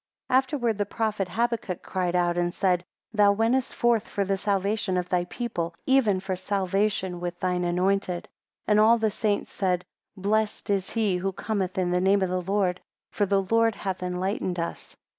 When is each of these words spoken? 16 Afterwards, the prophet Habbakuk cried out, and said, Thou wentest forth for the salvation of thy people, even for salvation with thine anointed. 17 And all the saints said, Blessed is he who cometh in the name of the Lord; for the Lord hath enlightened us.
16 0.29 0.35
Afterwards, 0.37 0.77
the 0.79 0.85
prophet 0.87 1.27
Habbakuk 1.27 1.83
cried 1.83 2.15
out, 2.15 2.35
and 2.35 2.51
said, 2.51 2.83
Thou 3.13 3.33
wentest 3.33 3.75
forth 3.75 4.07
for 4.09 4.25
the 4.25 4.35
salvation 4.35 4.97
of 4.97 5.07
thy 5.07 5.25
people, 5.25 5.75
even 5.85 6.19
for 6.19 6.35
salvation 6.35 7.19
with 7.19 7.39
thine 7.39 7.63
anointed. 7.63 8.21
17 8.65 8.65
And 8.67 8.79
all 8.79 8.97
the 8.97 9.11
saints 9.11 9.51
said, 9.51 9.85
Blessed 10.17 10.71
is 10.71 10.89
he 10.93 11.17
who 11.17 11.31
cometh 11.31 11.77
in 11.77 11.91
the 11.91 12.01
name 12.01 12.23
of 12.23 12.29
the 12.29 12.41
Lord; 12.41 12.81
for 13.11 13.27
the 13.27 13.43
Lord 13.43 13.75
hath 13.75 14.01
enlightened 14.01 14.59
us. 14.59 14.97